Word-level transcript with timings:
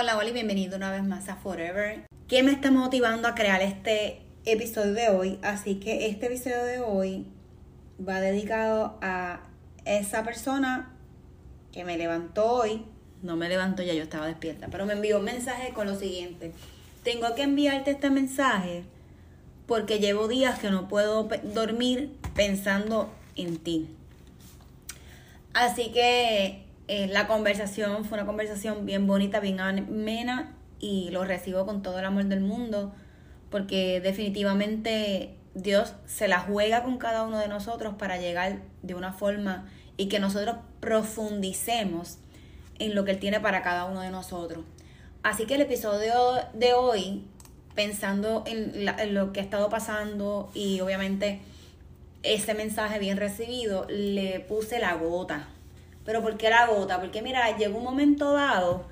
Hola, 0.00 0.16
hola 0.16 0.28
y 0.28 0.32
bienvenido 0.32 0.76
una 0.76 0.92
vez 0.92 1.02
más 1.02 1.28
a 1.28 1.34
Forever. 1.34 2.06
¿Qué 2.28 2.44
me 2.44 2.52
está 2.52 2.70
motivando 2.70 3.26
a 3.26 3.34
crear 3.34 3.62
este 3.62 4.22
episodio 4.44 4.92
de 4.92 5.08
hoy? 5.08 5.40
Así 5.42 5.80
que 5.80 6.06
este 6.06 6.26
episodio 6.26 6.62
de 6.62 6.78
hoy 6.78 7.26
va 8.08 8.20
dedicado 8.20 8.96
a 9.02 9.40
esa 9.86 10.22
persona 10.22 10.94
que 11.72 11.82
me 11.82 11.98
levantó 11.98 12.46
hoy. 12.46 12.84
No 13.22 13.34
me 13.34 13.48
levantó 13.48 13.82
ya, 13.82 13.92
yo 13.92 14.04
estaba 14.04 14.28
despierta, 14.28 14.68
pero 14.70 14.86
me 14.86 14.92
envió 14.92 15.18
un 15.18 15.24
mensaje 15.24 15.72
con 15.72 15.88
lo 15.88 15.96
siguiente. 15.96 16.52
Tengo 17.02 17.34
que 17.34 17.42
enviarte 17.42 17.90
este 17.90 18.10
mensaje 18.10 18.84
porque 19.66 19.98
llevo 19.98 20.28
días 20.28 20.60
que 20.60 20.70
no 20.70 20.86
puedo 20.86 21.28
dormir 21.42 22.16
pensando 22.36 23.12
en 23.34 23.58
ti. 23.58 23.88
Así 25.54 25.90
que 25.90 26.67
eh, 26.88 27.06
la 27.06 27.26
conversación 27.26 28.06
fue 28.06 28.16
una 28.16 28.26
conversación 28.26 28.86
bien 28.86 29.06
bonita, 29.06 29.40
bien 29.40 29.60
amena 29.60 30.54
y 30.80 31.10
lo 31.10 31.22
recibo 31.22 31.66
con 31.66 31.82
todo 31.82 31.98
el 31.98 32.04
amor 32.06 32.24
del 32.24 32.40
mundo 32.40 32.94
porque 33.50 34.00
definitivamente 34.00 35.34
Dios 35.54 35.92
se 36.06 36.28
la 36.28 36.40
juega 36.40 36.82
con 36.82 36.96
cada 36.96 37.24
uno 37.24 37.38
de 37.38 37.48
nosotros 37.48 37.94
para 37.98 38.16
llegar 38.16 38.60
de 38.82 38.94
una 38.94 39.12
forma 39.12 39.68
y 39.98 40.08
que 40.08 40.18
nosotros 40.18 40.56
profundicemos 40.80 42.16
en 42.78 42.94
lo 42.94 43.04
que 43.04 43.10
Él 43.10 43.18
tiene 43.18 43.38
para 43.40 43.62
cada 43.62 43.84
uno 43.84 44.00
de 44.00 44.10
nosotros. 44.10 44.64
Así 45.22 45.44
que 45.44 45.56
el 45.56 45.62
episodio 45.62 46.14
de 46.54 46.72
hoy, 46.72 47.22
pensando 47.74 48.44
en, 48.46 48.88
en 48.88 49.14
lo 49.14 49.34
que 49.34 49.40
ha 49.40 49.42
estado 49.42 49.68
pasando 49.68 50.50
y 50.54 50.80
obviamente 50.80 51.40
ese 52.22 52.54
mensaje 52.54 52.98
bien 52.98 53.18
recibido, 53.18 53.84
le 53.90 54.40
puse 54.40 54.78
la 54.78 54.94
gota 54.94 55.48
pero 56.08 56.22
¿por 56.22 56.38
qué 56.38 56.48
la 56.48 56.66
gota? 56.68 56.98
Porque 57.00 57.20
mira, 57.20 57.54
llegó 57.58 57.76
un 57.76 57.84
momento 57.84 58.32
dado 58.32 58.86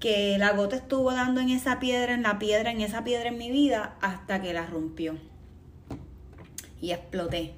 que 0.00 0.38
la 0.38 0.52
gota 0.52 0.76
estuvo 0.76 1.12
dando 1.12 1.42
en 1.42 1.50
esa 1.50 1.78
piedra, 1.78 2.14
en 2.14 2.22
la 2.22 2.38
piedra, 2.38 2.70
en 2.70 2.80
esa 2.80 3.04
piedra 3.04 3.28
en 3.28 3.36
mi 3.36 3.50
vida, 3.50 3.98
hasta 4.00 4.40
que 4.40 4.54
la 4.54 4.64
rompió. 4.64 5.18
Y 6.80 6.92
exploté. 6.92 7.52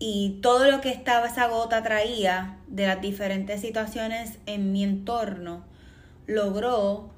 Y 0.00 0.40
todo 0.42 0.68
lo 0.68 0.80
que 0.80 0.88
estaba 0.88 1.28
esa 1.28 1.46
gota 1.46 1.80
traía 1.84 2.58
de 2.66 2.88
las 2.88 3.00
diferentes 3.00 3.60
situaciones 3.60 4.40
en 4.46 4.72
mi 4.72 4.82
entorno, 4.82 5.64
logró 6.26 7.10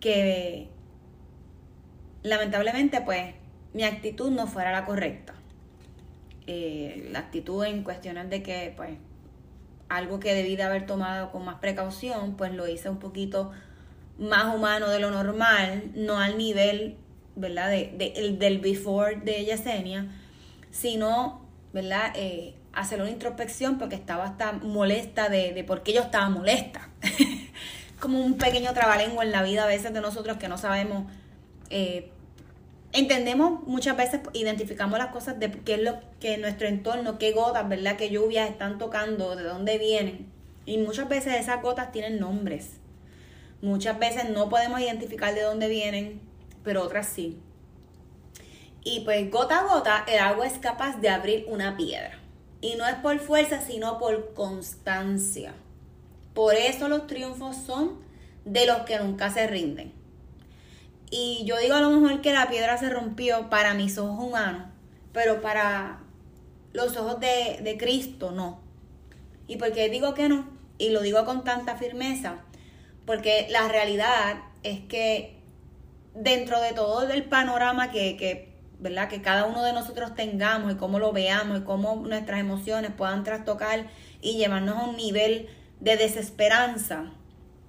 que 0.00 0.66
lamentablemente 2.24 3.02
pues 3.02 3.34
mi 3.72 3.84
actitud 3.84 4.32
no 4.32 4.48
fuera 4.48 4.72
la 4.72 4.84
correcta. 4.84 5.34
Eh, 6.48 7.06
la 7.12 7.20
actitud 7.20 7.64
en 7.64 7.84
cuestiones 7.84 8.28
de 8.30 8.42
que 8.42 8.74
pues 8.76 8.98
algo 9.90 10.20
que 10.20 10.32
debí 10.32 10.56
de 10.56 10.62
haber 10.62 10.86
tomado 10.86 11.30
con 11.30 11.44
más 11.44 11.56
precaución, 11.56 12.36
pues 12.36 12.54
lo 12.54 12.66
hice 12.66 12.88
un 12.88 12.98
poquito 12.98 13.50
más 14.18 14.54
humano 14.54 14.88
de 14.88 15.00
lo 15.00 15.10
normal, 15.10 15.90
no 15.94 16.18
al 16.18 16.38
nivel, 16.38 16.96
¿verdad? 17.34 17.70
De, 17.70 18.12
el, 18.16 18.38
del 18.38 18.60
before 18.60 19.16
de 19.16 19.44
Yesenia, 19.44 20.06
sino, 20.70 21.42
¿verdad? 21.72 22.12
Eh, 22.14 22.54
hacer 22.72 23.00
una 23.00 23.10
introspección 23.10 23.78
porque 23.78 23.96
estaba 23.96 24.24
hasta 24.24 24.52
molesta 24.52 25.28
de, 25.28 25.64
por 25.66 25.82
qué 25.82 25.92
yo 25.92 26.02
estaba 26.02 26.28
molesta. 26.28 26.88
Como 28.00 28.20
un 28.20 28.38
pequeño 28.38 28.72
trabalenguo 28.72 29.22
en 29.22 29.32
la 29.32 29.42
vida 29.42 29.64
a 29.64 29.66
veces 29.66 29.92
de 29.92 30.00
nosotros 30.00 30.36
que 30.36 30.48
no 30.48 30.56
sabemos 30.56 31.10
eh, 31.68 32.10
entendemos 32.92 33.66
muchas 33.66 33.96
veces, 33.96 34.20
identificamos 34.32 34.98
las 34.98 35.08
cosas 35.08 35.38
de 35.38 35.50
qué 35.50 35.74
es 35.74 35.82
lo 35.82 36.00
que 36.18 36.38
nuestro 36.38 36.66
entorno, 36.66 37.18
qué 37.18 37.32
gotas, 37.32 37.68
¿verdad? 37.68 37.96
Qué 37.96 38.10
lluvias 38.10 38.50
están 38.50 38.78
tocando, 38.78 39.36
de 39.36 39.44
dónde 39.44 39.78
vienen. 39.78 40.30
Y 40.66 40.78
muchas 40.78 41.08
veces 41.08 41.34
esas 41.34 41.62
gotas 41.62 41.92
tienen 41.92 42.20
nombres. 42.20 42.72
Muchas 43.62 43.98
veces 43.98 44.30
no 44.30 44.48
podemos 44.48 44.80
identificar 44.80 45.34
de 45.34 45.42
dónde 45.42 45.68
vienen, 45.68 46.20
pero 46.64 46.82
otras 46.82 47.06
sí. 47.06 47.38
Y 48.82 49.00
pues 49.00 49.30
gota 49.30 49.60
a 49.60 49.64
gota 49.64 50.04
el 50.08 50.18
agua 50.18 50.46
es 50.46 50.58
capaz 50.58 51.00
de 51.00 51.10
abrir 51.10 51.44
una 51.48 51.76
piedra. 51.76 52.18
Y 52.62 52.76
no 52.76 52.86
es 52.86 52.94
por 52.96 53.18
fuerza, 53.18 53.60
sino 53.60 53.98
por 53.98 54.34
constancia. 54.34 55.54
Por 56.34 56.54
eso 56.54 56.88
los 56.88 57.06
triunfos 57.06 57.56
son 57.56 58.00
de 58.44 58.66
los 58.66 58.78
que 58.78 58.98
nunca 58.98 59.30
se 59.30 59.46
rinden. 59.46 59.99
Y 61.10 61.42
yo 61.44 61.58
digo 61.58 61.74
a 61.74 61.80
lo 61.80 61.90
mejor 61.90 62.20
que 62.20 62.32
la 62.32 62.48
piedra 62.48 62.78
se 62.78 62.88
rompió 62.88 63.50
para 63.50 63.74
mis 63.74 63.98
ojos 63.98 64.24
humanos, 64.24 64.68
pero 65.12 65.42
para 65.42 66.00
los 66.72 66.96
ojos 66.96 67.18
de, 67.18 67.76
Cristo 67.78 68.30
no. 68.30 68.60
¿Y 69.48 69.56
por 69.56 69.72
qué 69.72 69.88
digo 69.88 70.14
que 70.14 70.28
no? 70.28 70.48
Y 70.78 70.90
lo 70.90 71.02
digo 71.02 71.24
con 71.24 71.42
tanta 71.42 71.76
firmeza, 71.76 72.36
porque 73.06 73.48
la 73.50 73.66
realidad 73.66 74.36
es 74.62 74.80
que 74.80 75.40
dentro 76.14 76.60
de 76.60 76.72
todo 76.72 77.10
el 77.10 77.24
panorama 77.24 77.90
que, 77.90 78.16
que, 78.16 78.52
¿verdad? 78.78 79.08
que 79.08 79.20
cada 79.20 79.46
uno 79.46 79.64
de 79.64 79.72
nosotros 79.72 80.14
tengamos 80.14 80.72
y 80.72 80.76
cómo 80.76 81.00
lo 81.00 81.12
veamos 81.12 81.58
y 81.58 81.64
cómo 81.64 81.96
nuestras 81.96 82.38
emociones 82.38 82.92
puedan 82.96 83.24
trastocar 83.24 83.88
y 84.20 84.36
llevarnos 84.36 84.76
a 84.76 84.84
un 84.84 84.96
nivel 84.96 85.48
de 85.80 85.96
desesperanza, 85.96 87.10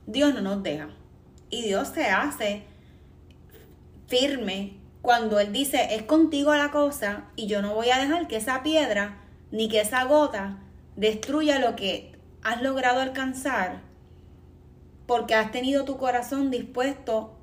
Dios 0.06 0.34
no 0.36 0.42
nos 0.42 0.62
deja. 0.62 0.90
Y 1.50 1.64
Dios 1.64 1.90
se 1.90 2.06
hace 2.06 2.64
firme 4.12 4.74
cuando 5.02 5.40
Él 5.40 5.54
dice, 5.54 5.96
es 5.96 6.04
contigo 6.04 6.54
la 6.54 6.70
cosa 6.70 7.30
y 7.38 7.48
yo 7.48 7.62
no 7.62 7.74
voy 7.74 7.90
a 7.92 7.98
dejar 7.98 8.28
que 8.28 8.36
esa 8.36 8.62
piedra 8.62 9.18
ni 9.52 9.70
que 9.70 9.80
esa 9.80 10.04
gota 10.04 10.58
destruya 10.98 11.60
lo 11.60 11.78
que 11.78 12.12
has 12.44 12.62
logrado 12.62 13.00
alcanzar 13.00 13.82
porque 15.08 15.34
has 15.34 15.52
tenido 15.52 15.86
tu 15.86 15.98
corazón 15.98 16.52
dispuesto 16.52 17.38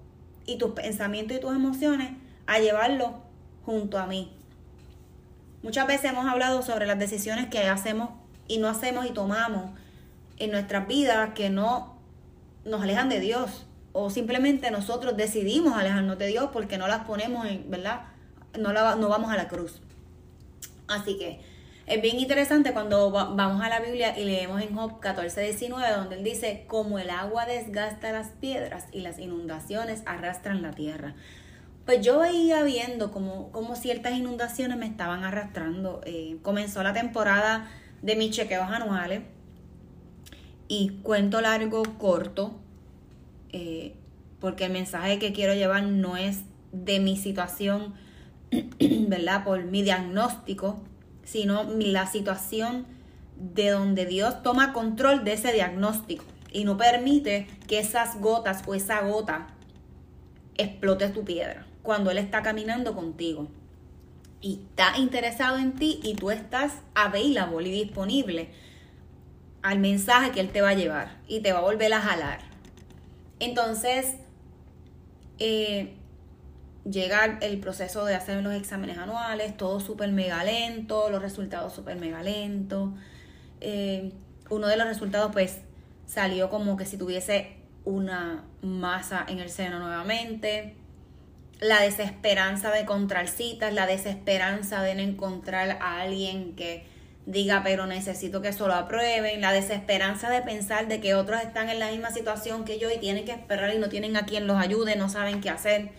y 0.44 0.59
tus 0.59 0.73
pensamientos 0.73 1.38
y 1.38 1.41
tus 1.41 1.56
emociones 1.56 2.11
a 2.47 2.59
llevarlo 2.59 3.23
junto 3.64 3.99
a 3.99 4.06
mí. 4.06 4.31
Muchas 5.62 5.87
veces 5.87 6.12
hemos 6.12 6.26
hablado 6.26 6.62
sobre 6.62 6.87
las 6.87 6.99
decisiones 6.99 7.49
que 7.49 7.67
hacemos 7.67 8.11
y 8.47 8.59
no 8.59 8.69
hacemos 8.69 9.06
y 9.06 9.11
tomamos 9.11 9.71
en 10.37 10.50
nuestras 10.50 10.87
vidas 10.87 11.31
que 11.35 11.49
no 11.49 11.97
nos 12.67 12.82
alejan 12.82 13.09
de 13.09 13.21
Dios 13.21 13.67
o 14.00 14.11
simplemente 14.11 14.71
nosotros 14.71 15.17
decidimos 15.17 15.77
alejarnos 15.77 16.19
de 16.19 16.29
Dios 16.29 16.50
porque 16.53 16.79
no 16.79 16.87
las 16.87 17.05
ponemos 17.05 17.47
en, 17.47 17.69
¿verdad? 17.69 18.03
No, 18.56 18.73
la, 18.73 18.95
no 18.95 19.09
vamos 19.09 19.33
a 19.33 19.37
la 19.37 19.49
cruz. 19.49 19.81
Así 20.87 21.19
que 21.19 21.41
es 21.87 22.00
bien 22.00 22.21
interesante 22.21 22.73
cuando 22.73 23.11
vamos 23.11 23.61
a 23.61 23.69
la 23.69 23.81
Biblia 23.81 24.17
y 24.17 24.25
leemos 24.25 24.62
en 24.62 24.77
Job 24.77 25.00
14, 25.00 25.41
19, 25.41 25.91
donde 25.91 26.17
él 26.17 26.23
dice, 26.23 26.65
como 26.69 27.00
el 27.00 27.11
agua 27.11 27.45
desgasta 27.45 28.12
las 28.12 28.29
piedras 28.29 28.85
y 28.93 29.00
las 29.00 29.19
inundaciones 29.19 30.03
arrastran 30.06 30.62
la 30.62 30.71
tierra. 30.71 31.15
Pues 31.85 32.00
yo 32.00 32.21
veía 32.21 32.62
viendo 32.62 33.11
como, 33.11 33.50
como 33.50 33.75
ciertas 33.75 34.12
inundaciones 34.12 34.79
me 34.79 34.87
estaban 34.87 35.25
arrastrando. 35.25 36.03
Eh, 36.05 36.37
comenzó 36.43 36.85
la 36.85 36.93
temporada 36.93 37.69
de 38.03 38.15
mis 38.15 38.31
chequeos 38.31 38.71
anuales 38.71 39.23
y 40.69 41.00
cuento 41.03 41.41
largo, 41.41 41.83
corto, 41.99 42.61
eh, 43.53 43.95
porque 44.41 44.67
el 44.67 44.73
mensaje 44.73 45.19
que 45.19 45.33
quiero 45.33 45.55
llevar 45.55 45.85
no 45.85 46.17
es 46.17 46.43
de 46.73 47.00
mi 47.00 47.17
situación, 47.17 47.95
¿verdad? 49.09 49.45
Por 49.45 49.65
mi 49.65 49.83
diagnóstico, 49.83 50.81
sino 51.25 51.65
la 51.65 52.06
situación 52.06 52.87
de 53.37 53.71
donde 53.71 54.06
Dios 54.06 54.43
toma 54.43 54.73
control 54.73 55.25
de 55.25 55.35
ese 55.35 55.53
diagnóstico 55.53 56.25
y 56.53 56.65
no 56.65 56.77
permite 56.77 57.47
que 57.67 57.79
esas 57.79 58.21
gotas 58.21 58.62
o 58.67 58.75
esa 58.75 59.00
gota 59.03 59.49
explote 60.56 61.09
tu 61.09 61.25
piedra 61.25 61.67
cuando 61.83 62.11
Él 62.11 62.19
está 62.19 62.43
caminando 62.43 62.95
contigo. 62.95 63.49
Y 64.41 64.61
está 64.69 64.99
interesado 64.99 65.59
en 65.59 65.73
ti 65.73 66.00
y 66.03 66.15
tú 66.15 66.31
estás 66.31 66.73
available 66.95 67.69
y 67.69 67.73
disponible 67.73 68.50
al 69.62 69.79
mensaje 69.81 70.31
que 70.31 70.41
Él 70.41 70.50
te 70.50 70.61
va 70.61 70.71
a 70.71 70.75
llevar 70.75 71.21
y 71.27 71.41
te 71.41 71.53
va 71.53 71.59
a 71.59 71.62
volver 71.62 71.93
a 71.93 72.00
jalar. 72.00 72.48
Entonces, 73.40 74.17
eh, 75.38 75.94
llega 76.88 77.38
el 77.40 77.61
proceso 77.61 78.05
de 78.05 78.14
hacer 78.14 78.43
los 78.43 78.55
exámenes 78.55 78.99
anuales, 78.99 79.56
todo 79.56 79.81
súper 79.81 80.11
mega 80.11 80.43
lento, 80.44 81.11
los 81.11 81.23
resultados 81.23 81.73
súper 81.73 81.96
mega 81.96 82.23
lentos. 82.23 82.90
Eh, 83.61 84.12
uno 84.50 84.67
de 84.67 84.76
los 84.76 84.87
resultados 84.87 85.32
pues 85.32 85.58
salió 86.06 86.49
como 86.49 86.76
que 86.76 86.87
si 86.87 86.96
tuviese 86.96 87.56
una 87.85 88.44
masa 88.62 89.25
en 89.29 89.38
el 89.38 89.50
seno 89.50 89.79
nuevamente. 89.79 90.75
La 91.61 91.81
desesperanza 91.81 92.70
de 92.70 92.81
encontrar 92.81 93.29
citas, 93.29 93.73
la 93.73 93.87
desesperanza 93.87 94.82
de 94.82 94.93
encontrar 94.93 95.79
a 95.81 96.00
alguien 96.00 96.55
que 96.55 96.87
diga, 97.31 97.63
pero 97.63 97.87
necesito 97.87 98.43
que 98.43 98.49
eso 98.49 98.67
lo 98.67 98.75
aprueben, 98.75 99.41
la 99.41 99.53
desesperanza 99.53 100.31
de 100.31 100.43
pensar 100.43 100.89
de 100.89 101.01
que 101.01 101.15
otros 101.15 101.41
están 101.43 101.69
en 101.69 101.79
la 101.79 101.91
misma 101.91 102.11
situación 102.11 102.65
que 102.65 102.79
yo 102.79 102.91
y 102.91 102.99
tienen 102.99 103.25
que 103.25 103.33
esperar 103.33 103.75
y 103.75 103.79
no 103.79 103.89
tienen 103.89 104.17
a 104.17 104.27
quien 104.27 104.47
los 104.47 104.57
ayude, 104.59 104.97
no 104.97 105.09
saben 105.09 105.41
qué 105.41 105.51
hacer 105.51 105.91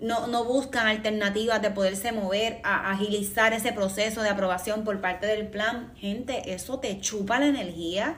no, 0.00 0.26
no 0.28 0.44
buscan 0.44 0.86
alternativas 0.86 1.60
de 1.60 1.70
poderse 1.70 2.12
mover, 2.12 2.60
a 2.62 2.92
agilizar 2.92 3.52
ese 3.52 3.72
proceso 3.72 4.22
de 4.22 4.28
aprobación 4.28 4.84
por 4.84 5.00
parte 5.00 5.26
del 5.26 5.48
plan. 5.48 5.92
Gente, 5.96 6.54
eso 6.54 6.78
te 6.78 7.00
chupa 7.00 7.38
la 7.38 7.46
energía. 7.46 8.16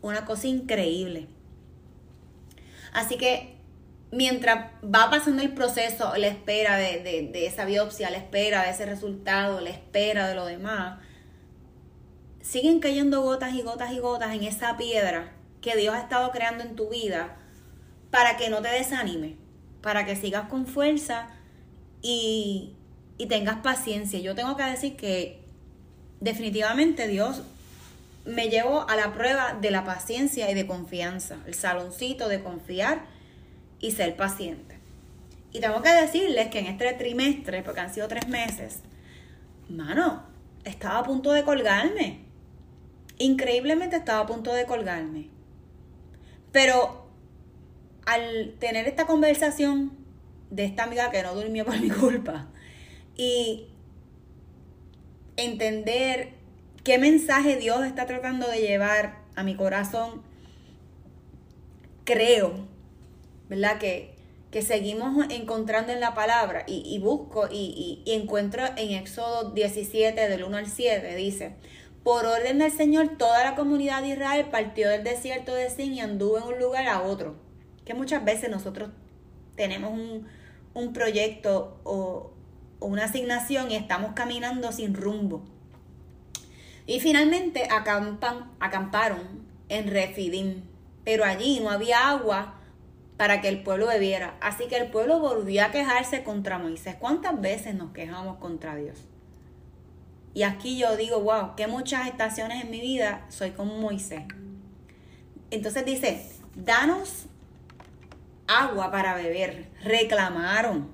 Una 0.00 0.24
cosa 0.24 0.46
increíble. 0.46 1.28
Así 2.92 3.16
que 3.16 3.56
mientras 4.10 4.70
va 4.82 5.10
pasando 5.10 5.42
el 5.42 5.52
proceso, 5.52 6.14
la 6.16 6.28
espera 6.28 6.76
de, 6.76 7.30
de, 7.32 7.46
esa 7.46 7.64
biopsia, 7.64 8.10
la 8.10 8.18
espera 8.18 8.62
de 8.62 8.70
ese 8.70 8.86
resultado, 8.86 9.60
la 9.60 9.70
espera 9.70 10.28
de 10.28 10.34
lo 10.34 10.46
demás, 10.46 11.00
siguen 12.44 12.78
cayendo 12.78 13.22
gotas 13.22 13.54
y 13.54 13.62
gotas 13.62 13.92
y 13.92 13.98
gotas 13.98 14.32
en 14.32 14.44
esa 14.44 14.76
piedra 14.76 15.32
que 15.60 15.74
Dios 15.74 15.94
ha 15.94 16.00
estado 16.00 16.30
creando 16.30 16.62
en 16.62 16.76
tu 16.76 16.90
vida 16.90 17.36
para 18.12 18.36
que 18.36 18.48
no 18.48 18.62
te 18.62 18.68
desanime 18.68 19.42
para 19.84 20.06
que 20.06 20.16
sigas 20.16 20.48
con 20.48 20.66
fuerza 20.66 21.28
y, 22.00 22.72
tengas 23.28 23.58
paciencia. 23.58 24.18
Yo 24.18 24.34
tengo 24.34 24.56
que 24.56 24.62
decir 24.62 24.96
que 24.96 25.42
definitivamente 26.20 27.06
Dios 27.06 27.42
me 28.24 28.48
llevó 28.48 28.88
a 28.88 28.96
la 28.96 29.12
prueba 29.12 29.54
de 29.60 29.70
la 29.70 29.84
paciencia 29.84 30.50
y 30.50 30.54
de 30.54 30.66
confianza, 30.66 31.36
el 31.46 31.54
saloncito 31.54 32.28
de 32.28 32.42
confiar 32.42 33.02
y 33.78 33.90
ser 33.90 34.16
paciente. 34.16 34.78
Y 35.52 35.60
tengo 35.60 35.82
que 35.82 35.92
decirles 35.92 36.48
que 36.48 36.60
en 36.60 36.66
este 36.66 36.92
trimestre, 36.94 37.62
porque 37.62 37.80
han 37.80 37.92
sido 37.92 38.08
tres 38.08 38.26
meses, 38.28 38.80
mano, 39.68 40.22
estaba 40.64 41.00
a 41.00 41.04
punto 41.04 41.32
de 41.32 41.44
colgarme. 41.44 42.23
Increíblemente 43.18 43.96
estaba 43.96 44.20
a 44.20 44.26
punto 44.26 44.52
de 44.52 44.66
colgarme. 44.66 45.28
Pero 46.52 47.06
al 48.06 48.54
tener 48.58 48.86
esta 48.86 49.06
conversación 49.06 49.92
de 50.50 50.64
esta 50.64 50.84
amiga 50.84 51.10
que 51.10 51.22
no 51.22 51.34
durmió 51.34 51.64
por 51.64 51.80
mi 51.80 51.90
culpa 51.90 52.48
y 53.16 53.66
entender 55.36 56.30
qué 56.84 56.98
mensaje 56.98 57.56
Dios 57.56 57.84
está 57.84 58.06
tratando 58.06 58.48
de 58.48 58.60
llevar 58.60 59.18
a 59.34 59.42
mi 59.42 59.56
corazón, 59.56 60.22
creo, 62.04 62.66
¿verdad? 63.48 63.78
Que, 63.78 64.14
que 64.50 64.62
seguimos 64.62 65.26
encontrando 65.30 65.92
en 65.92 66.00
la 66.00 66.14
palabra 66.14 66.64
y, 66.68 66.96
busco 66.98 67.48
y, 67.50 68.02
y, 68.04 68.12
encuentro 68.12 68.64
en 68.76 68.92
Éxodo 68.92 69.50
17 69.50 70.28
del 70.28 70.44
1 70.44 70.56
al 70.56 70.66
7, 70.68 71.16
dice, 71.16 71.56
por 72.04 72.26
orden 72.26 72.58
del 72.58 72.70
Señor 72.70 73.16
toda 73.18 73.42
la 73.42 73.56
comunidad 73.56 74.02
de 74.02 74.10
Israel 74.10 74.46
partió 74.50 74.90
del 74.90 75.02
desierto 75.02 75.54
de 75.54 75.70
Sin 75.70 75.94
y 75.94 76.00
anduvo 76.00 76.38
en 76.38 76.44
un 76.44 76.58
lugar 76.60 76.86
a 76.86 77.02
otro 77.02 77.42
que 77.84 77.94
muchas 77.94 78.24
veces 78.24 78.50
nosotros 78.50 78.90
tenemos 79.56 79.92
un, 80.74 80.92
proyecto 80.92 81.80
o, 81.84 82.32
una 82.80 83.04
asignación 83.04 83.70
y 83.70 83.76
estamos 83.76 84.12
caminando 84.14 84.72
sin 84.72 84.94
rumbo. 84.94 85.44
Y 86.86 87.00
finalmente 87.00 87.68
acampan, 87.70 88.52
acamparon 88.60 89.46
en 89.68 89.88
Refidim, 89.88 90.62
pero 91.04 91.24
allí 91.24 91.60
no 91.60 91.70
había 91.70 92.10
agua 92.10 92.60
para 93.16 93.40
que 93.40 93.48
el 93.48 93.62
pueblo 93.62 93.86
bebiera. 93.86 94.36
Así 94.40 94.66
que 94.66 94.76
el 94.76 94.90
pueblo 94.90 95.20
volvió 95.20 95.64
a 95.64 95.70
quejarse 95.70 96.24
contra 96.24 96.58
Moisés. 96.58 96.96
¿Cuántas 96.98 97.40
veces 97.40 97.74
nos 97.74 97.92
quejamos 97.92 98.38
contra 98.38 98.76
Dios? 98.76 98.98
Y 100.34 100.42
aquí 100.42 100.76
yo 100.76 100.96
digo, 100.96 101.20
wow, 101.20 101.54
que 101.56 101.68
muchas 101.68 102.08
estaciones 102.08 102.64
en 102.64 102.70
mi 102.70 102.80
vida 102.80 103.24
soy 103.28 103.52
como 103.52 103.78
Moisés. 103.78 104.24
Entonces 105.50 105.84
dice, 105.86 106.26
danos 106.56 107.26
agua 108.48 108.90
para 108.90 109.14
beber. 109.14 109.70
Reclamaron. 109.82 110.88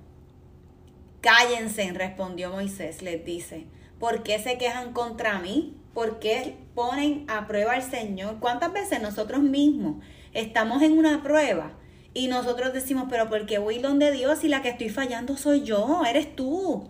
Cállense, 1.23 1.91
respondió 1.93 2.51
Moisés, 2.51 3.03
les 3.03 3.25
dice. 3.25 3.67
¿Por 3.99 4.23
qué 4.23 4.39
se 4.39 4.59
quejan 4.59 4.93
contra 4.93 5.39
mí? 5.39 5.77
¿Por 5.95 6.19
qué 6.19 6.57
ponen 6.75 7.25
a 7.29 7.47
prueba 7.47 7.73
al 7.73 7.83
Señor? 7.83 8.39
¿Cuántas 8.41 8.73
veces 8.73 9.03
nosotros 9.03 9.41
mismos 9.41 10.05
estamos 10.33 10.83
en 10.83 10.97
una 10.97 11.23
prueba 11.23 11.73
y 12.15 12.29
nosotros 12.29 12.73
decimos, 12.73 13.07
pero 13.09 13.29
¿por 13.29 13.47
qué 13.47 13.59
voy 13.59 13.79
donde 13.79 14.11
Dios 14.13 14.45
y 14.45 14.49
la 14.49 14.63
que 14.63 14.71
estoy 14.71 14.89
fallando 14.89 15.37
soy 15.37 15.63
yo? 15.63 16.03
Eres 16.07 16.35
tú. 16.35 16.89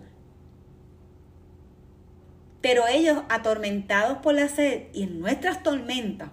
Pero 2.61 2.87
ellos, 2.87 3.23
atormentados 3.29 4.19
por 4.19 4.35
la 4.35 4.47
sed 4.47 4.87
y 4.93 5.03
en 5.03 5.19
nuestras 5.19 5.63
tormentas, 5.63 6.29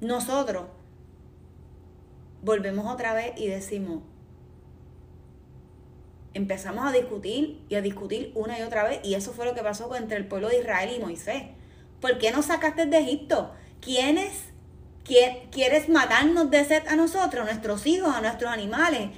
nosotros 0.00 0.66
volvemos 2.42 2.86
otra 2.92 3.12
vez 3.12 3.32
y 3.36 3.48
decimos, 3.48 4.02
empezamos 6.34 6.86
a 6.86 6.92
discutir 6.92 7.60
y 7.68 7.74
a 7.74 7.82
discutir 7.82 8.30
una 8.34 8.58
y 8.58 8.62
otra 8.62 8.84
vez, 8.84 9.00
y 9.02 9.14
eso 9.14 9.32
fue 9.32 9.46
lo 9.46 9.54
que 9.54 9.62
pasó 9.62 9.94
entre 9.96 10.18
el 10.18 10.28
pueblo 10.28 10.48
de 10.48 10.60
Israel 10.60 10.94
y 10.94 11.00
Moisés. 11.00 11.44
¿Por 12.00 12.18
qué 12.18 12.30
nos 12.30 12.46
sacaste 12.46 12.86
de 12.86 12.98
Egipto? 12.98 13.52
¿Quiénes 13.80 14.32
quieres 15.02 15.88
matarnos 15.88 16.50
de 16.50 16.64
sed 16.64 16.86
a 16.88 16.96
nosotros, 16.96 17.42
a 17.42 17.50
nuestros 17.50 17.86
hijos, 17.86 18.14
a 18.14 18.20
nuestros 18.20 18.52
animales? 18.52 19.10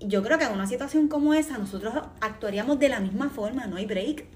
Yo 0.00 0.22
creo 0.22 0.38
que 0.38 0.44
en 0.44 0.52
una 0.52 0.66
situación 0.66 1.08
como 1.08 1.34
esa 1.34 1.58
nosotros 1.58 1.94
actuaríamos 2.20 2.78
de 2.78 2.90
la 2.90 3.00
misma 3.00 3.30
forma, 3.30 3.66
no 3.66 3.76
hay 3.76 3.86
break. 3.86 4.26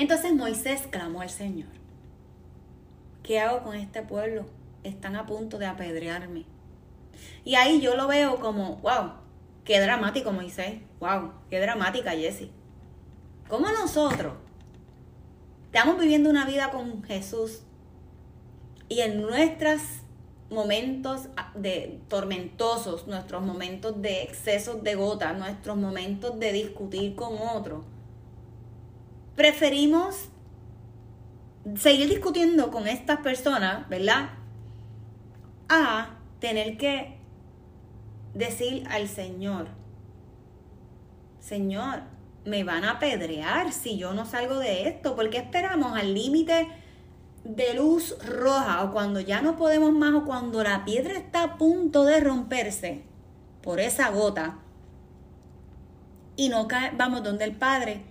Entonces 0.00 0.32
Moisés 0.34 0.88
clamó 0.88 1.20
al 1.20 1.28
Señor. 1.28 1.68
¿Qué 3.22 3.38
hago 3.38 3.62
con 3.62 3.76
este 3.76 4.00
pueblo? 4.00 4.46
Están 4.82 5.14
a 5.14 5.26
punto 5.26 5.58
de 5.58 5.66
apedrearme. 5.66 6.46
Y 7.44 7.56
ahí 7.56 7.82
yo 7.82 7.94
lo 7.96 8.08
veo 8.08 8.40
como, 8.40 8.76
wow, 8.76 9.12
qué 9.62 9.78
dramático 9.78 10.32
Moisés, 10.32 10.80
wow, 11.00 11.32
qué 11.50 11.60
dramática 11.60 12.12
Jessie. 12.12 12.50
¿Cómo 13.46 13.66
nosotros 13.68 14.32
estamos 15.66 15.98
viviendo 15.98 16.30
una 16.30 16.46
vida 16.46 16.70
con 16.70 17.04
Jesús 17.04 17.60
y 18.88 19.00
en 19.00 19.20
nuestras 19.20 19.82
momentos 20.48 21.28
de 21.54 22.00
tormentosos, 22.08 23.06
nuestros 23.06 23.42
momentos 23.42 24.00
de 24.00 24.22
excesos 24.22 24.82
de 24.82 24.94
gota, 24.94 25.34
nuestros 25.34 25.76
momentos 25.76 26.40
de 26.40 26.54
discutir 26.54 27.14
con 27.14 27.36
otro, 27.54 27.84
preferimos 29.40 30.28
seguir 31.74 32.10
discutiendo 32.10 32.70
con 32.70 32.86
estas 32.86 33.20
personas, 33.20 33.88
¿verdad? 33.88 34.32
A 35.66 36.18
tener 36.40 36.76
que 36.76 37.16
decir 38.34 38.86
al 38.90 39.08
Señor, 39.08 39.68
Señor, 41.38 42.02
me 42.44 42.64
van 42.64 42.84
a 42.84 42.90
apedrear 42.90 43.72
si 43.72 43.96
yo 43.96 44.12
no 44.12 44.26
salgo 44.26 44.58
de 44.58 44.86
esto, 44.86 45.16
porque 45.16 45.38
esperamos 45.38 45.98
al 45.98 46.12
límite 46.12 46.68
de 47.42 47.72
luz 47.72 48.18
roja 48.22 48.84
o 48.84 48.92
cuando 48.92 49.20
ya 49.20 49.40
no 49.40 49.56
podemos 49.56 49.90
más 49.92 50.12
o 50.12 50.26
cuando 50.26 50.62
la 50.62 50.84
piedra 50.84 51.16
está 51.16 51.44
a 51.44 51.56
punto 51.56 52.04
de 52.04 52.20
romperse 52.20 53.04
por 53.62 53.80
esa 53.80 54.10
gota 54.10 54.58
y 56.36 56.50
no 56.50 56.68
vamos 56.98 57.22
donde 57.22 57.44
el 57.44 57.56
Padre 57.56 58.09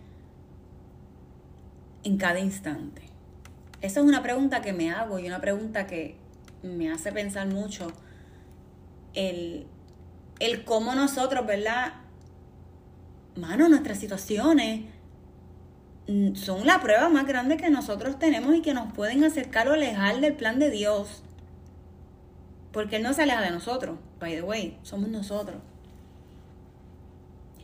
en 2.10 2.18
cada 2.18 2.40
instante. 2.40 3.04
Esa 3.82 4.00
es 4.02 4.06
una 4.06 4.22
pregunta 4.22 4.62
que 4.62 4.74
me 4.74 4.92
hago 4.92 5.20
y 5.20 5.28
una 5.28 5.40
pregunta 5.40 5.88
que 5.88 6.18
me 6.64 6.92
hace 6.92 7.12
pensar 7.12 7.48
mucho 7.48 7.92
el, 9.14 9.68
el 10.40 10.66
cómo 10.66 10.96
nosotros, 10.96 11.46
¿verdad? 11.46 11.94
Mano, 13.36 13.70
nuestras 13.70 14.00
situaciones 14.00 14.86
son 16.34 16.66
la 16.66 16.82
prueba 16.82 17.08
más 17.10 17.28
grande 17.28 17.58
que 17.58 17.70
nosotros 17.70 18.18
tenemos 18.18 18.56
y 18.56 18.62
que 18.62 18.74
nos 18.74 18.92
pueden 18.94 19.24
acercar 19.24 19.68
o 19.70 19.74
alejar 19.74 20.20
del 20.20 20.34
plan 20.34 20.58
de 20.58 20.72
Dios. 20.72 21.24
Porque 22.72 22.98
Él 22.98 23.04
no 23.04 23.14
se 23.14 23.24
aleja 23.24 23.42
de 23.42 23.52
nosotros. 23.52 24.00
By 24.20 24.34
the 24.34 24.42
way, 24.42 24.78
somos 24.82 25.10
nosotros. 25.10 25.62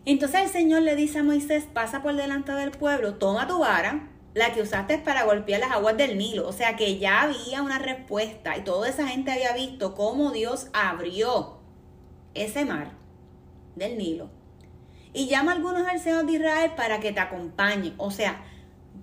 Entonces 0.05 0.41
el 0.41 0.49
Señor 0.49 0.83
le 0.83 0.95
dice 0.95 1.19
a 1.19 1.23
Moisés, 1.23 1.65
pasa 1.73 2.03
por 2.03 2.15
delante 2.15 2.51
del 2.51 2.69
pueblo, 2.69 3.15
toma 3.15 3.47
tu 3.47 3.59
vara, 3.59 4.07
la 4.35 4.53
que 4.53 4.61
usaste 4.61 4.99
para 4.99 5.23
golpear 5.23 5.61
las 5.61 5.71
aguas 5.71 5.97
del 5.97 6.17
Nilo. 6.19 6.47
O 6.47 6.51
sea 6.51 6.75
que 6.75 6.99
ya 6.99 7.23
había 7.23 7.63
una 7.63 7.79
respuesta 7.79 8.55
y 8.55 8.63
toda 8.63 8.87
esa 8.87 9.07
gente 9.07 9.31
había 9.31 9.53
visto 9.53 9.95
cómo 9.95 10.31
Dios 10.31 10.67
abrió 10.73 11.57
ese 12.35 12.65
mar 12.65 12.91
del 13.75 13.97
Nilo 13.97 14.29
y 15.15 15.27
llama 15.27 15.53
a 15.53 15.55
algunos 15.55 15.87
al 15.87 16.27
de 16.27 16.33
Israel 16.33 16.71
para 16.75 16.99
que 16.99 17.13
te 17.13 17.21
acompañen. 17.21 17.93
O 17.97 18.11
sea, 18.11 18.43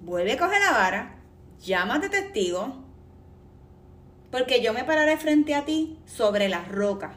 vuelve 0.03 0.35
a 0.35 0.39
coger 0.39 0.61
la 0.61 0.73
vara, 0.73 1.17
llámate 1.59 2.11
testigo, 2.11 2.85
porque 4.31 4.63
yo 4.63 4.75
me 4.75 4.85
pararé 4.85 5.17
frente 5.17 5.55
a 5.55 5.65
ti 5.65 5.99
sobre 6.05 6.51
la 6.51 6.65
roca, 6.65 7.15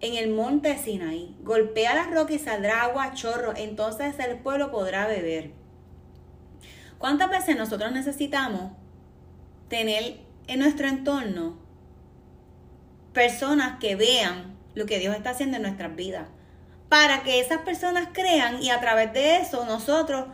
en 0.00 0.14
el 0.16 0.30
monte 0.30 0.76
Sinaí. 0.76 1.34
Golpea 1.40 1.94
la 1.94 2.04
roca 2.04 2.34
y 2.34 2.38
saldrá 2.38 2.82
agua 2.82 3.04
a 3.04 3.14
chorro, 3.14 3.54
entonces 3.56 4.18
el 4.18 4.38
pueblo 4.38 4.70
podrá 4.70 5.06
beber. 5.06 5.61
¿Cuántas 7.02 7.28
veces 7.28 7.58
nosotros 7.58 7.92
necesitamos 7.92 8.72
tener 9.68 10.20
en 10.46 10.58
nuestro 10.58 10.88
entorno 10.88 11.58
personas 13.12 13.78
que 13.78 13.94
vean 13.96 14.56
lo 14.74 14.86
que 14.86 14.98
Dios 14.98 15.14
está 15.14 15.30
haciendo 15.30 15.58
en 15.58 15.64
nuestras 15.64 15.94
vidas? 15.94 16.28
para 16.92 17.22
que 17.22 17.40
esas 17.40 17.62
personas 17.62 18.08
crean 18.12 18.62
y 18.62 18.68
a 18.68 18.78
través 18.78 19.14
de 19.14 19.38
eso 19.38 19.64
nosotros 19.64 20.26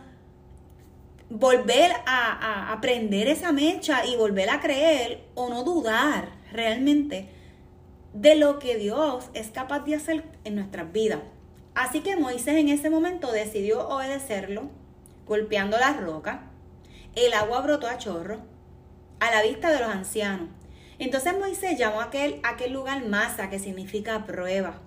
volver 1.29 1.89
a, 2.05 2.73
aprender 2.73 3.29
esa 3.29 3.53
mecha 3.53 4.05
y 4.05 4.17
volver 4.17 4.49
a 4.49 4.59
creer 4.59 5.23
o 5.35 5.47
no 5.47 5.63
dudar 5.63 6.27
realmente 6.51 7.29
de 8.13 8.35
lo 8.35 8.59
que 8.59 8.75
Dios 8.75 9.29
es 9.33 9.51
capaz 9.51 9.85
de 9.85 9.95
hacer 9.95 10.25
en 10.43 10.55
nuestras 10.55 10.91
vidas. 10.91 11.21
Así 11.75 12.01
que 12.01 12.17
Moisés 12.17 12.57
en 12.57 12.67
ese 12.67 12.89
momento 12.89 13.31
decidió 13.31 13.87
obedecerlo, 13.87 14.69
golpeando 15.25 15.77
la 15.77 15.93
roca. 15.93 16.48
El 17.15 17.33
agua 17.33 17.61
brotó 17.61 17.87
a 17.87 17.97
chorro 17.97 18.39
a 19.19 19.31
la 19.31 19.41
vista 19.43 19.71
de 19.71 19.79
los 19.79 19.89
ancianos. 19.89 20.49
Entonces 20.99 21.37
Moisés 21.37 21.77
llamó 21.77 22.01
a 22.01 22.05
aquel, 22.05 22.39
aquel 22.43 22.73
lugar 22.73 23.05
masa, 23.05 23.49
que 23.49 23.59
significa 23.59 24.25
prueba 24.25 24.81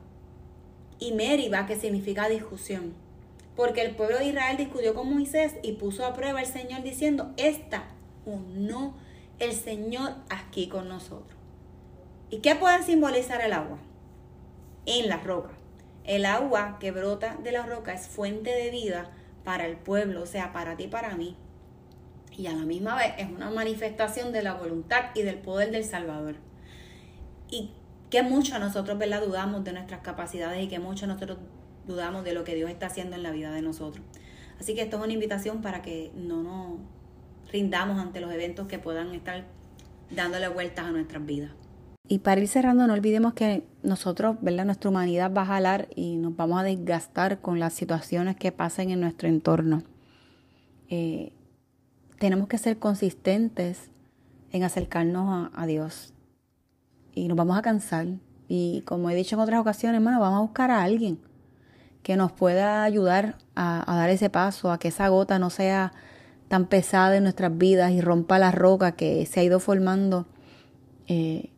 y 0.99 1.13
Meriba, 1.13 1.67
que 1.67 1.77
significa 1.77 2.29
discusión. 2.29 2.95
Porque 3.57 3.83
el 3.83 3.97
pueblo 3.97 4.19
de 4.19 4.27
Israel 4.27 4.57
discutió 4.57 4.95
con 4.95 5.13
Moisés 5.13 5.55
y 5.63 5.73
puso 5.73 6.07
a 6.07 6.15
prueba 6.15 6.41
al 6.41 6.47
Señor 6.47 6.83
diciendo, 6.83 7.33
¿está 7.37 7.85
o 8.25 8.37
no 8.55 8.95
el 9.39 9.53
Señor 9.53 10.15
aquí 10.31 10.69
con 10.69 10.89
nosotros? 10.89 11.39
¿Y 12.31 12.39
qué 12.39 12.55
puede 12.55 12.83
simbolizar 12.83 13.43
el 13.43 13.53
agua? 13.53 13.79
En 14.87 15.09
la 15.09 15.19
roca. 15.19 15.51
El 16.05 16.25
agua 16.25 16.79
que 16.81 16.91
brota 16.91 17.37
de 17.43 17.53
la 17.53 17.67
roca 17.67 17.93
es 17.93 18.07
fuente 18.07 18.51
de 18.51 18.71
vida 18.71 19.11
para 19.45 19.67
el 19.67 19.77
pueblo, 19.77 20.23
o 20.23 20.27
sea, 20.27 20.53
para 20.53 20.77
ti 20.77 20.85
y 20.85 20.89
para 20.89 21.15
mí. 21.15 21.37
Y 22.37 22.47
a 22.47 22.53
la 22.53 22.65
misma 22.65 22.97
vez 22.97 23.13
es 23.19 23.29
una 23.31 23.51
manifestación 23.51 24.33
de 24.33 24.43
la 24.43 24.55
voluntad 24.55 25.07
y 25.15 25.23
del 25.23 25.37
poder 25.37 25.71
del 25.71 25.85
Salvador. 25.85 26.37
Y 27.51 27.71
que 28.11 28.23
mucho 28.23 28.59
nosotros 28.59 28.99
¿verdad? 28.99 29.23
dudamos 29.25 29.65
de 29.65 29.73
nuestras 29.73 30.01
capacidades 30.01 30.63
y 30.63 30.69
que 30.69 30.79
mucho 30.79 31.07
nosotros 31.07 31.39
dudamos 31.87 32.25
de 32.25 32.35
lo 32.35 32.45
que 32.45 32.55
Dios 32.55 32.71
está 32.71 32.87
haciendo 32.87 33.17
en 33.17 33.23
la 33.23 33.31
vida 33.31 33.51
de 33.51 33.63
nosotros. 33.63 34.05
Así 34.61 34.75
que 34.75 34.83
esto 34.83 34.99
es 34.99 35.05
una 35.05 35.13
invitación 35.13 35.61
para 35.61 35.83
que 35.83 36.13
no 36.15 36.43
nos 36.43 36.79
rindamos 37.51 37.99
ante 37.99 38.21
los 38.21 38.33
eventos 38.33 38.67
que 38.67 38.79
puedan 38.79 39.15
estar 39.15 39.45
dándole 40.11 40.49
vueltas 40.49 40.87
a 40.87 40.91
nuestras 40.91 41.25
vidas. 41.25 41.51
Y 42.09 42.19
para 42.19 42.41
ir 42.41 42.49
cerrando, 42.49 42.87
no 42.87 42.93
olvidemos 42.93 43.33
que 43.33 43.65
nosotros, 43.83 44.37
¿verdad? 44.41 44.67
Nuestra 44.67 44.91
humanidad 44.91 45.33
va 45.35 45.43
a 45.43 45.47
jalar 45.47 45.89
y 45.95 46.17
nos 46.17 46.37
vamos 46.37 46.61
a 46.61 46.65
desgastar 46.65 47.41
con 47.41 47.59
las 47.59 47.73
situaciones 47.73 48.37
que 48.37 48.53
pasen 48.53 48.91
en 48.91 49.01
nuestro 49.01 49.29
entorno. 49.29 49.83
Eh, 50.91 51.33
tenemos 52.23 52.47
que 52.47 52.57
ser 52.57 52.79
consistentes 52.79 53.91
en 54.53 54.63
acercarnos 54.63 55.51
a 55.53 55.67
Dios 55.67 56.15
y 57.13 57.27
nos 57.27 57.37
vamos 57.37 57.59
a 57.59 57.63
cansar. 57.63 58.07
Y 58.47 58.83
como 58.83 59.11
he 59.11 59.17
dicho 59.17 59.35
en 59.35 59.41
otras 59.41 59.61
ocasiones, 59.61 59.97
hermano, 59.97 60.21
vamos 60.21 60.39
a 60.39 60.43
buscar 60.43 60.71
a 60.71 60.85
alguien 60.85 61.19
que 62.05 62.15
nos 62.15 62.31
pueda 62.31 62.85
ayudar 62.85 63.39
a, 63.57 63.83
dar 63.89 64.09
ese 64.09 64.31
paso, 64.31 64.71
a 64.71 64.79
que 64.79 64.87
esa 64.87 65.09
gota 65.09 65.41
no 65.41 65.51
sea 65.51 65.95
tan 66.47 66.67
pesada 66.67 67.17
en 67.17 67.25
nuestras 67.25 67.59
vidas 67.59 67.91
y 67.91 68.01
rompa 68.01 68.39
la 68.39 68.53
roca 68.53 68.93
que 68.93 69.27
se 69.27 69.41
ha 69.41 69.43
ido 69.43 69.59
formando, 69.59 70.29
eh, 71.09 71.51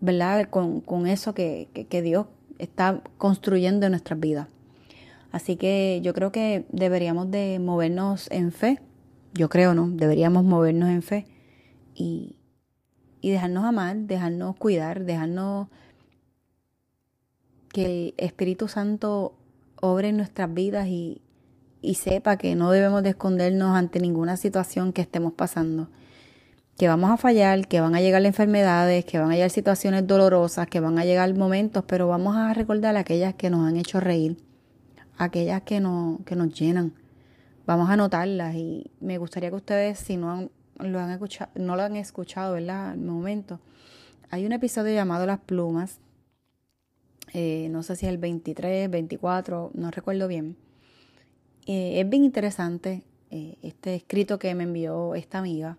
¿verdad? 0.00 0.50
Con, 0.50 0.80
con 0.80 1.06
eso 1.06 1.34
que, 1.34 1.68
que, 1.72 1.86
que 1.86 2.02
Dios 2.02 2.26
está 2.58 3.00
construyendo 3.16 3.86
en 3.86 3.92
nuestras 3.92 4.18
vidas. 4.18 4.48
Así 5.30 5.54
que 5.54 6.00
yo 6.02 6.14
creo 6.14 6.32
que 6.32 6.66
deberíamos 6.70 7.30
de 7.30 7.60
movernos 7.60 8.28
en 8.32 8.50
fe. 8.50 8.80
Yo 9.36 9.48
creo, 9.48 9.74
¿no? 9.74 9.88
Deberíamos 9.88 10.44
movernos 10.44 10.88
en 10.88 11.02
fe 11.02 11.26
y, 11.94 12.36
y 13.20 13.30
dejarnos 13.30 13.64
amar, 13.64 13.96
dejarnos 13.96 14.56
cuidar, 14.56 15.04
dejarnos 15.04 15.68
que 17.72 17.84
el 17.84 18.14
Espíritu 18.16 18.68
Santo 18.68 19.34
obre 19.80 20.08
en 20.08 20.16
nuestras 20.16 20.52
vidas 20.52 20.86
y, 20.88 21.20
y 21.82 21.94
sepa 21.94 22.36
que 22.36 22.54
no 22.54 22.70
debemos 22.70 23.02
de 23.02 23.10
escondernos 23.10 23.76
ante 23.76 24.00
ninguna 24.00 24.36
situación 24.36 24.92
que 24.92 25.02
estemos 25.02 25.32
pasando. 25.32 25.88
Que 26.78 26.88
vamos 26.88 27.10
a 27.10 27.16
fallar, 27.16 27.68
que 27.68 27.80
van 27.80 27.94
a 27.94 28.00
llegar 28.00 28.24
enfermedades, 28.26 29.04
que 29.04 29.18
van 29.18 29.30
a 29.30 29.34
llegar 29.34 29.50
situaciones 29.50 30.06
dolorosas, 30.06 30.66
que 30.66 30.80
van 30.80 30.98
a 30.98 31.04
llegar 31.04 31.32
momentos, 31.34 31.84
pero 31.86 32.08
vamos 32.08 32.36
a 32.36 32.52
recordar 32.52 32.96
aquellas 32.96 33.34
que 33.34 33.50
nos 33.50 33.66
han 33.66 33.76
hecho 33.76 34.00
reír, 34.00 34.36
aquellas 35.16 35.62
que, 35.62 35.80
no, 35.80 36.20
que 36.26 36.36
nos 36.36 36.52
llenan. 36.58 36.92
Vamos 37.66 37.90
a 37.90 37.94
anotarlas 37.94 38.54
y 38.54 38.90
me 39.00 39.18
gustaría 39.18 39.50
que 39.50 39.56
ustedes, 39.56 39.98
si 39.98 40.16
no 40.16 40.30
han 40.30 40.50
lo 40.78 41.00
han 41.00 41.10
escuchado, 41.10 41.50
no 41.54 41.76
lo 41.76 41.82
han 41.82 41.96
escuchado, 41.96 42.54
¿verdad? 42.54 42.90
Al 42.90 42.98
momento. 42.98 43.60
Hay 44.30 44.44
un 44.44 44.52
episodio 44.52 44.94
llamado 44.94 45.26
Las 45.26 45.40
Plumas. 45.40 46.00
Eh, 47.32 47.68
no 47.70 47.82
sé 47.82 47.96
si 47.96 48.06
es 48.06 48.12
el 48.12 48.18
23, 48.18 48.90
24, 48.90 49.70
no 49.74 49.90
recuerdo 49.90 50.28
bien. 50.28 50.56
Eh, 51.66 52.00
es 52.00 52.08
bien 52.08 52.24
interesante 52.24 53.02
eh, 53.30 53.56
este 53.62 53.94
escrito 53.94 54.38
que 54.38 54.54
me 54.54 54.64
envió 54.64 55.14
esta 55.14 55.38
amiga. 55.38 55.78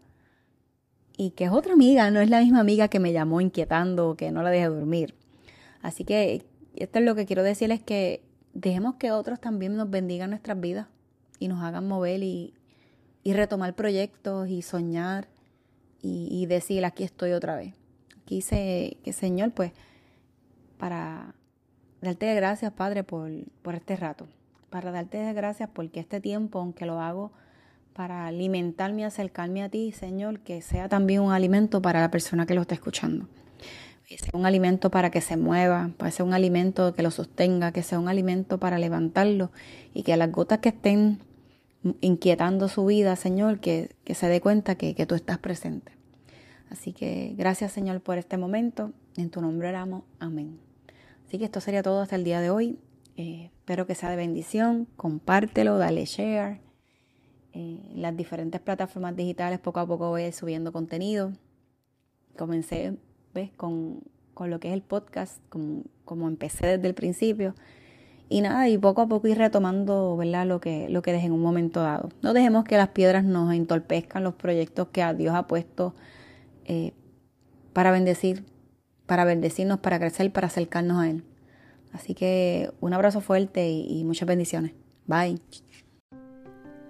Y 1.16 1.32
que 1.32 1.46
es 1.46 1.52
otra 1.52 1.74
amiga, 1.74 2.12
no 2.12 2.20
es 2.20 2.30
la 2.30 2.42
misma 2.42 2.60
amiga 2.60 2.90
que 2.90 3.00
me 3.00 3.12
llamó 3.12 3.42
inquietando 3.42 4.16
que 4.16 4.32
no 4.32 4.44
la 4.44 4.52
dejé 4.52 4.66
dormir. 4.66 5.16
Así 5.82 6.04
que 6.04 6.46
esto 6.76 7.00
es 7.00 7.06
lo 7.06 7.16
que 7.16 7.26
quiero 7.26 7.44
decirles 7.44 7.82
que 7.82 8.22
dejemos 8.54 8.96
que 8.96 9.12
otros 9.12 9.40
también 9.40 9.76
nos 9.76 9.90
bendigan 9.90 10.30
nuestras 10.30 10.60
vidas 10.60 10.88
y 11.40 11.48
nos 11.48 11.62
hagan 11.64 11.88
mover 11.88 12.24
y 12.24 12.54
y 13.28 13.34
retomar 13.34 13.76
proyectos 13.76 14.48
y 14.48 14.62
soñar 14.62 15.28
y, 16.02 16.46
decir, 16.46 16.86
aquí 16.86 17.04
estoy 17.04 17.34
otra 17.34 17.58
vez. 17.58 17.74
Quise 18.24 18.96
que, 19.04 19.12
Señor, 19.12 19.52
pues, 19.52 19.74
para 20.78 21.36
darte 22.02 22.34
gracias, 22.36 22.72
Padre, 22.72 23.04
por, 23.04 23.30
por 23.62 23.76
este 23.76 23.98
rato. 23.98 24.30
Para 24.70 24.92
darte 24.92 25.34
gracias 25.34 25.70
porque 25.74 26.00
este 26.00 26.22
tiempo, 26.22 26.60
aunque 26.60 26.86
lo 26.86 27.02
hago 27.02 27.34
para 27.92 28.28
alimentarme 28.28 29.02
y 29.02 29.04
acercarme 29.04 29.62
a 29.62 29.68
ti, 29.68 29.92
Señor, 29.92 30.40
que 30.40 30.62
sea 30.62 30.88
también 30.88 31.20
un 31.20 31.34
alimento 31.34 31.82
para 31.82 32.00
la 32.00 32.10
persona 32.10 32.46
que 32.46 32.56
lo 32.56 32.62
está 32.62 32.76
escuchando. 32.76 33.28
Sea 34.16 34.32
un 34.34 34.46
alimento 34.46 34.90
para 34.90 35.12
que 35.12 35.20
se 35.20 35.36
mueva, 35.36 35.92
para 35.98 36.12
ser 36.12 36.26
un 36.26 36.34
alimento 36.34 36.94
que 36.94 37.04
lo 37.04 37.12
sostenga, 37.12 37.74
que 37.74 37.84
sea 37.84 38.00
un 38.00 38.08
alimento 38.08 38.58
para 38.58 38.80
levantarlo 38.80 39.52
y 39.94 40.04
que 40.04 40.16
las 40.16 40.32
gotas 40.32 40.60
que 40.60 40.70
estén 40.70 41.20
inquietando 42.00 42.70
su 42.70 42.86
vida, 42.86 43.16
Señor, 43.16 43.60
que, 43.60 43.96
se 44.10 44.28
dé 44.28 44.40
cuenta 44.40 44.76
que, 44.76 44.96
que, 44.96 45.06
tú 45.06 45.16
estás 45.16 45.38
presente. 45.40 45.92
Así 46.70 46.94
que 46.94 47.34
gracias, 47.38 47.72
Señor, 47.72 48.02
por 48.02 48.18
este 48.18 48.38
momento. 48.38 48.94
En 49.18 49.30
tu 49.30 49.42
nombre 49.42 49.68
oramos. 49.70 50.04
Amén. 50.20 50.60
Así 51.26 51.38
que 51.38 51.46
esto 51.46 51.60
sería 51.60 51.84
todo 51.84 52.02
hasta 52.02 52.16
el 52.16 52.24
día 52.24 52.40
de 52.40 52.50
hoy. 52.50 52.80
Eh, 53.18 53.50
espero 53.54 53.88
que 53.88 53.96
sea 53.96 54.10
de 54.10 54.16
bendición. 54.16 54.88
Compártelo, 54.96 55.78
dale 55.78 56.06
share. 56.06 56.62
Eh, 57.54 57.92
las 57.96 58.16
diferentes 58.16 58.62
plataformas 58.62 59.16
digitales 59.16 59.60
poco 59.60 59.80
a 59.80 59.88
poco 59.88 60.10
voy 60.10 60.32
subiendo 60.32 60.72
contenido. 60.72 61.34
Comencé 62.38 62.98
¿ves? 63.34 63.52
Con, 63.56 64.02
con 64.34 64.50
lo 64.50 64.60
que 64.60 64.70
es 64.70 64.74
el 64.74 64.82
podcast, 64.82 65.42
como, 65.50 65.84
como 66.06 66.28
empecé 66.28 66.68
desde 66.68 66.88
el 66.88 66.94
principio. 66.94 67.56
Y 68.30 68.42
nada, 68.42 68.68
y 68.68 68.78
poco 68.78 69.02
a 69.02 69.08
poco 69.08 69.28
ir 69.28 69.38
retomando, 69.38 70.18
¿verdad? 70.18 70.46
Lo 70.46 70.60
que, 70.60 70.90
lo 70.90 71.02
que 71.02 71.14
dejé 71.14 71.28
en 71.28 71.32
un 71.32 71.42
momento 71.42 71.82
dado. 71.82 72.10
No 72.22 72.34
dejemos 72.34 72.66
que 72.66 72.76
las 72.76 72.90
piedras 72.90 73.24
nos 73.24 73.54
entorpezcan 73.54 74.24
los 74.24 74.36
proyectos 74.36 74.90
que 74.90 75.02
a 75.02 75.14
Dios 75.14 75.34
ha 75.34 75.48
puesto 75.48 75.96
eh, 76.66 76.94
para 77.74 77.92
bendecir, 77.92 78.46
para 79.06 79.24
bendecirnos, 79.24 79.80
para 79.80 79.98
crecer, 79.98 80.32
para 80.34 80.48
acercarnos 80.48 80.98
a 80.98 81.10
Él. 81.10 81.24
Así 81.94 82.14
que 82.14 82.70
un 82.82 82.94
abrazo 82.94 83.22
fuerte 83.22 83.70
y, 83.70 84.00
y 84.00 84.04
muchas 84.04 84.28
bendiciones. 84.28 84.74
Bye. 85.06 85.40